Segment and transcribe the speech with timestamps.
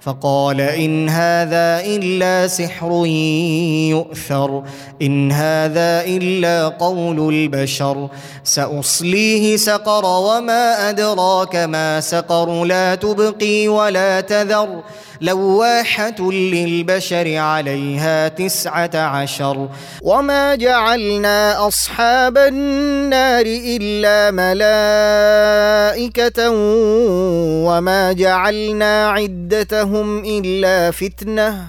[0.00, 3.06] فقال إن هذا إلا سحر
[3.90, 4.62] يؤثر
[5.02, 8.08] إن هذا إلا قول البشر.
[8.44, 14.82] سأصليه سقر وما أدراك ما سقر لا تبقي ولا تذر.
[15.20, 19.68] لواحة للبشر عليها تسعة عشر.
[20.02, 24.30] وما جعلنا أصحاب النار إلا
[25.90, 26.50] ملائكة
[27.66, 29.87] وما جعلنا عدتهم
[30.24, 31.64] إلا فتنة.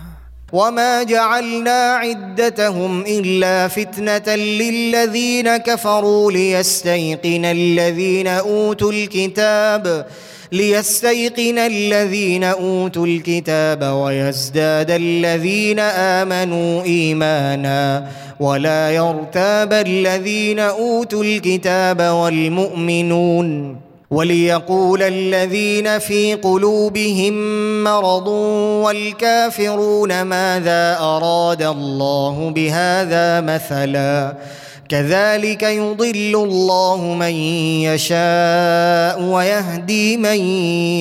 [0.53, 10.05] وما جعلنا عدتهم إلا فتنة للذين كفروا ليستيقن الذين أوتوا الكتاب
[10.51, 18.07] ليستيقن الذين أوتوا الكتاب ويزداد الذين آمنوا إيمانا.
[18.39, 23.88] ولا يرتاب الذين أوتوا الكتاب والمؤمنون.
[24.11, 27.33] وليقول الذين في قلوبهم
[27.83, 28.27] مرض
[28.83, 34.35] والكافرون ماذا أراد الله بهذا مثلا
[34.89, 37.33] كذلك يضل الله من
[37.85, 40.39] يشاء ويهدي من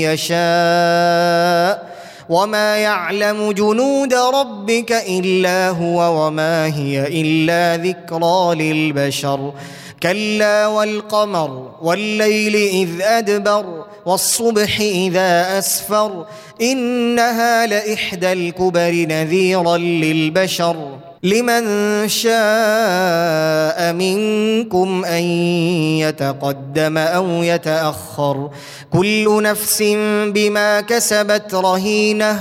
[0.05, 1.89] يشاء
[2.29, 9.53] وما يعلم جنود ربك إلا هو وما هي إلا ذكرى للبشر
[10.03, 16.27] كلا والقمر والليل إذ أدبر والصبح إذا أسفر
[16.61, 21.65] إنها لإحدى الكبر نذيرا للبشر لمن
[22.09, 25.23] شاء منكم أن
[25.99, 28.51] يتقدم أو يتأخر
[28.93, 29.83] كل نفس
[30.27, 32.41] بما كسبت رهينة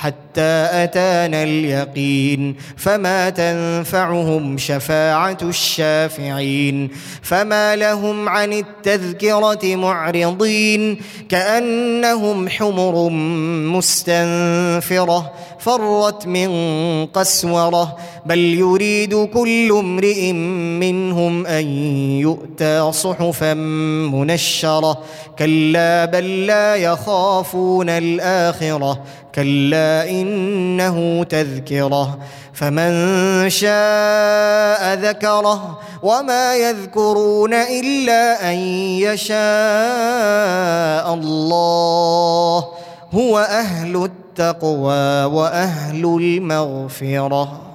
[0.00, 6.90] حتى أتانا اليقين فما تنفعهم شفاعة الشافعين
[7.22, 13.08] فما لهم عن التذكرة معرضين كأنهم حمر
[13.76, 16.50] مستنفرة فرت من
[17.06, 17.96] قسورة
[18.26, 21.66] بل يريد كل امرئ منهم أن
[22.20, 24.98] يؤتى صحفا منشرة
[25.38, 29.02] كلا بل لا يخافون الآخرة
[29.36, 32.18] كلا إنه تذكرة
[32.52, 32.90] فمن
[33.50, 38.56] شاء ذكره وما يذكرون إلا أن
[39.04, 39.36] يشاء
[41.14, 42.64] الله.
[43.14, 47.65] هو أهل التقوى وأهل المغفرة.